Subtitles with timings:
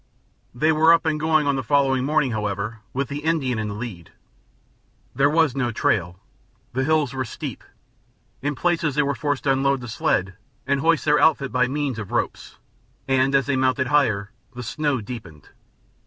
[0.55, 3.75] They were up and going on the following morning, however, with the Indian in the
[3.75, 4.09] lead.
[5.13, 6.19] There was no trail;
[6.73, 7.63] the hills were steep;
[8.41, 10.33] in places they were forced to unload the sled
[10.65, 12.57] and hoist their outfit by means of ropes,
[13.07, 15.49] and as they mounted higher the snow deepened.